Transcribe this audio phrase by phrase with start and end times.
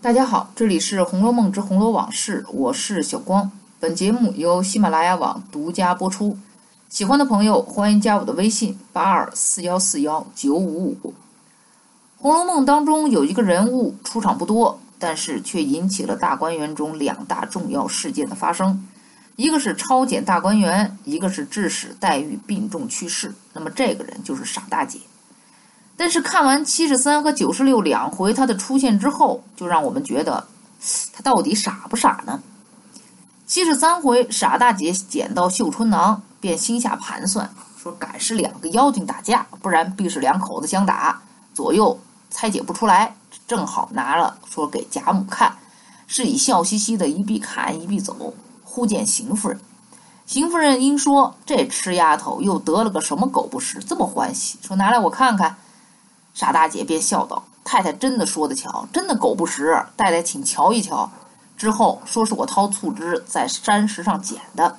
[0.00, 3.50] 大家好，这里是《红楼梦之红楼往事》，我是小光。
[3.80, 6.38] 本节目由喜马拉雅网独家播出。
[6.88, 11.10] 喜欢的朋友欢迎加我的微信：八二四幺四幺九五五。
[12.16, 18.86] 《红楼梦》当中有一个人物出场不多，但是却引起了大观园中两大重要事件的发生。
[19.34, 23.34] 一个是抄检大观园，一个是致使黛玉病重去世。
[23.52, 25.00] 那么这个人就是傻大姐。
[25.98, 30.46] 但是看完七十三和九十六两回他的出现之后，就让我们觉得
[31.12, 32.40] 他到底傻不傻呢？
[33.48, 41.20] 七十三回傻大姐捡到绣春囊，便心下盘算，说赶是两个妖精打架，不然必是两口子相打，
[41.52, 41.98] 左右
[42.30, 43.16] 猜解不出来，
[43.48, 45.56] 正好拿了说给贾母看，
[46.06, 49.58] 是以笑嘻嘻的一臂看一臂走，忽见邢夫人，
[50.26, 55.56] 邢夫人因说这吃丫头又得了个什么狗不食，这么欢喜，说拿来我看看。
[56.38, 61.10] 傻大姐便笑道：“太太真的说得巧，真的狗不食，太太请瞧一瞧。”
[61.58, 64.76] 之后说是我掏醋汁在山石上捡的。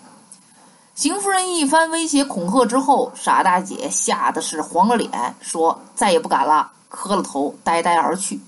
[0.96, 8.40] 邢夫人一番威胁恐吓之后，傻大姐吓得是黄了脸，说：“再也不敢了。”磕了头，呆呆而去。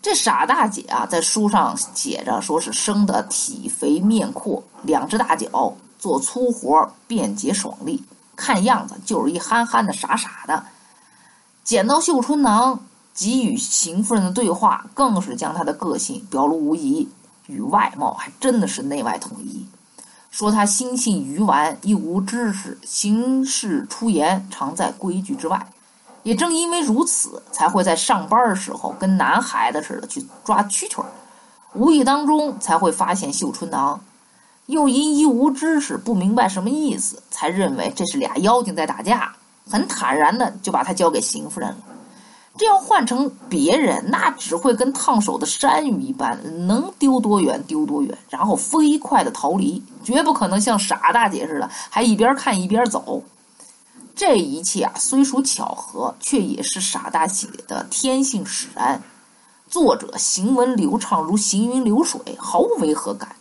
[0.00, 8.02] 这傻大姐啊，在书上写着，说是生得体肥面阔，两只大脚，做粗活便捷爽利，
[8.34, 10.64] 看样子就是一憨憨的、傻傻的。
[11.66, 12.78] 捡到绣春囊，
[13.12, 17.08] 给予邢夫人的对话，更是将她的个性表露无遗，
[17.48, 19.66] 与外貌还真的是内外统一。
[20.30, 25.66] 说她心性愚顽，一无知识，行事出言常在规矩之外。
[26.22, 31.08] 也正因为如此，才会在上班的时候跟男孩子似的去抓蛐蛐儿，
[31.74, 34.00] 无意当中才会发现绣春囊，
[34.66, 39.34] 又因一无知识，不明白什么意思，才认为这是俩妖精在打架。
[39.70, 41.76] 很坦然的就把他交给邢夫人了。
[42.58, 53.22] 这要换成别人，那只会跟烫手的山芋一般，能丢多远丢多远，然后飞快的逃离，绝不可能像傻大姐似的，还一边看一边走。
[54.14, 59.02] 这一切啊，虽属巧合，却也是傻大姐的天性使然。
[59.68, 63.35] 作者行文流畅如行云流水，毫无违和感。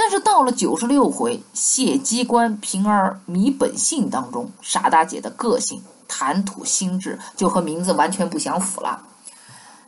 [0.00, 9.02] 但是到了九十六回谢机关平儿迷本性当中，傻大姐的个性、谈吐、心智就和名字完全不相符了。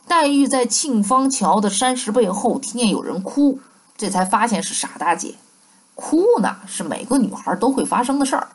[0.08, 3.60] 黛玉在沁芳桥的山石背后听见有人哭，
[3.96, 5.36] 这才发现是傻大姐。
[5.94, 8.48] 哭呢是每个女孩都会发生的事儿，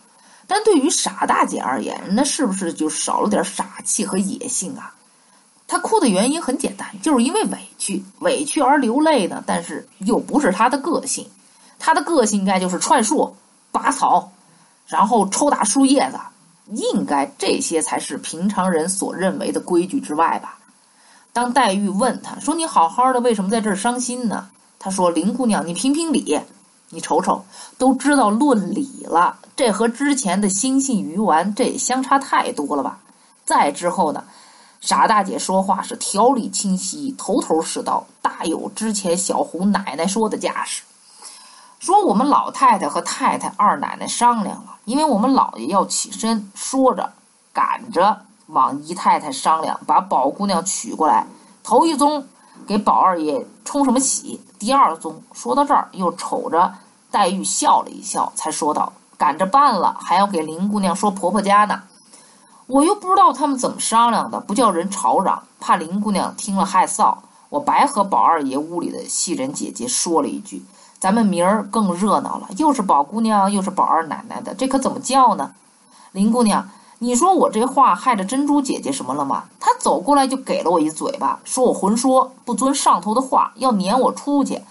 [0.47, 4.93] 但对于傻大姐而言，那是不是就少了点傻气和野性啊？
[5.69, 9.41] 她哭的原因很简单，就是因为委屈，委屈而流泪呢。
[9.47, 11.25] 但是又不是她的个性。
[11.85, 13.31] 他的个性应该就是串树、
[13.71, 14.31] 拔草，
[14.87, 16.17] 然后抽打树叶子，
[16.71, 20.57] 应该这些才是平常人所认为的规矩之外吧。
[21.31, 26.41] 当黛玉问他说：“你好好的，为什么在这儿伤心呢？”他说：“林姑娘，你评评理，
[26.89, 27.45] 你瞅瞅，
[27.77, 32.97] 都知道论理了，这和之前的心性鱼丸这也相差太多了吧？
[33.45, 34.23] 再之后呢，
[34.81, 40.81] 傻大姐说话是条理清晰，头头是道，大有之前小红奶奶说的架势。”
[41.85, 47.13] 说我们老太太和太太、二奶奶商量了，因为我们老爷要起身，说着
[47.53, 51.27] 赶着往姨太太商量，把宝姑娘娶过来。
[51.63, 52.25] 头一宗
[52.65, 54.41] 给宝二爷冲什么喜？
[54.57, 56.73] 第二宗说到这儿，又瞅着
[57.11, 61.83] 黛玉笑了一笑，才说道：“赶着办了，还要给林姑娘说婆婆家呢。
[62.65, 67.15] 我又不知道他们怎么商量的，不叫人吵嚷，怕林姑娘听了害臊。
[67.49, 70.65] 我白和宝二爷屋里的细人姐姐说了一句。”
[71.05, 75.51] 咱们明儿更热闹了，又是宝姑娘，又是宝二奶奶的，这可怎么叫呢？
[76.13, 76.67] 林姑娘，
[76.97, 79.43] 你说我这话害着珍珠姐姐什么了吗？
[79.59, 84.63] 她走过来就给了我一嘴巴，说我混说，不遵上头的话，要撵我出去。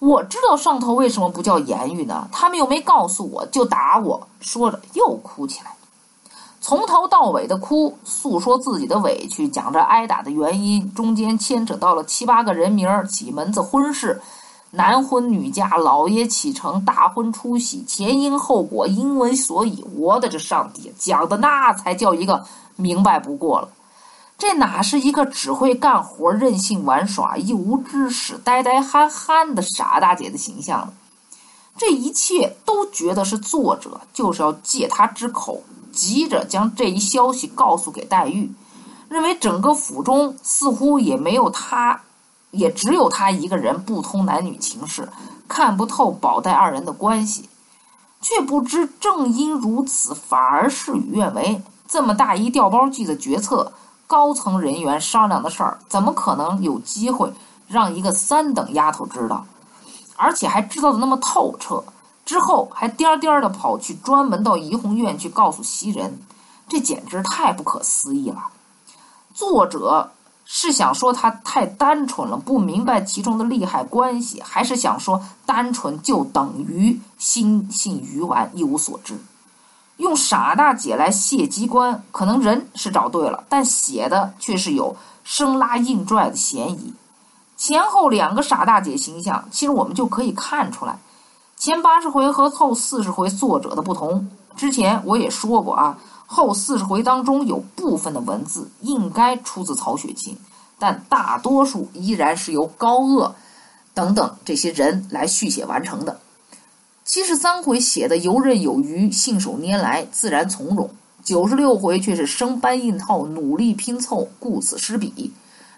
[0.00, 2.26] 我知道上头为什么不叫言语呢？
[2.32, 4.26] 他们又没告诉我，就打我。
[4.40, 5.76] 说着又哭起来，
[6.60, 14.20] 从头到尾的哭，诉说自己的委屈，讲着挨打的原因，中间牵扯到了七八个人名，几门子婚事。
[14.74, 22.44] 男婚女嫁，老爷启程，大婚出喜，前因后果，因为所以，我的这上帝，讲的那才叫一个
[22.74, 23.68] 明白不过了。
[24.36, 30.92] 这哪是一个只会干活、任性玩耍、一无知识、呆呆憨憨的傻大姐的形象呢？
[31.78, 35.62] 这一切都觉得是作者就是要借她之口，
[35.92, 38.52] 急着将这一消息告诉给黛玉，
[39.08, 42.00] 认为整个府中似乎也没有她。
[42.54, 45.08] 也只有他一个人不通男女情事，
[45.46, 47.48] 看不透宝黛二人的关系，
[48.20, 51.62] 却不知正因如此，反而事与愿违。
[51.86, 53.72] 这么大一调包计的决策，
[54.06, 57.32] 高层人员商量的事儿，怎么可能有机会
[57.68, 59.46] 让一个三等丫头知道，
[60.16, 61.84] 而且还知道的那么透彻，
[62.24, 66.18] 之后还颠颠的跑去专门到怡红院去告诉袭人，
[66.68, 68.44] 这简直太不可思议了。
[69.34, 70.10] 作者
[70.56, 79.18] 是想说他太单纯了，不明白其中的利害关系，还是想说单纯就等于心性愚顽，一无所知？
[79.96, 86.94] 用傻大姐来卸机关，可能人是找对了，但写的却是有生拉硬拽的嫌疑。
[87.56, 90.96] 前后两个傻大姐形象，其实我们就可以看出来，
[91.56, 94.30] 前八十回和后四十回作者的不同。
[94.54, 100.36] 之前我也说过啊，后四十回当中有部分的文字应该出自曹雪芹，
[100.78, 103.32] 但大多数依然是由高鹗
[103.92, 106.20] 等等这些人来续写完成的。
[107.04, 110.88] 七十三回写的游刃有余，信手拈来，自然从容；
[111.22, 115.32] 九十六回却是生搬硬套，努力拼凑，顾此失彼，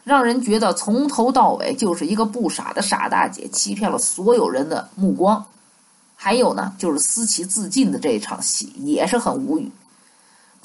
[0.04, 5.44] 让人觉得从头到尾就是一个不傻的傻大姐，欺骗了所有人的目光。
[6.14, 9.70] 还有呢，就是思琪自尽的这场戏也是很无语。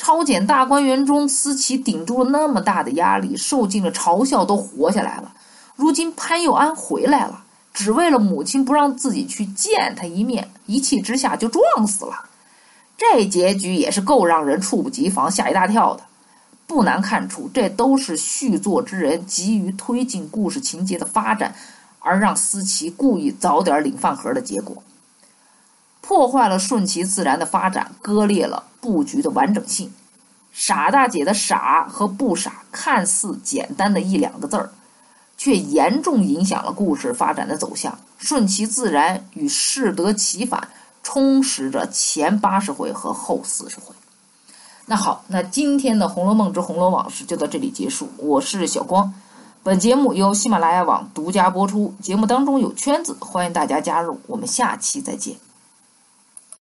[0.01, 5.31] 超检大观园中，思琪顶住了那么大的压力，受尽了嘲笑，都活下来了。
[5.75, 7.43] 如今潘佑安回来了。
[7.71, 12.25] 只为了母亲不让自己去见他一面，一气之下就撞死了。
[12.97, 16.03] 这结局也是够让人猝不及防、吓一大跳的。
[16.65, 21.53] 不难看出，这都是续作之人急于推进故事情节的发展，
[21.99, 24.81] 而让思琪故意早点领饭盒的结果，
[26.11, 29.93] 破坏了顺其自然的发展，割裂了布局的完整性。
[30.51, 34.71] 傻大姐的“傻”和“不傻”看似简单的一两个字儿。
[35.37, 40.67] 却严重影响了故事发展的走向，顺其自然与适得其反，
[41.01, 43.95] 充实着前八十回和后四十回。
[44.87, 48.09] 那好，那今天的《红楼梦之红楼往事》就到这里结束。
[48.17, 49.13] 我是小光，
[49.63, 51.95] 本节目由喜马拉雅网独家播出。
[52.01, 54.19] 节目当中有圈子，欢迎大家加入。
[54.27, 55.50] 我们下期再见。